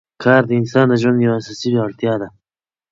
[0.23, 2.27] کار د انسان د ژوند یوه اساسي اړتیا ده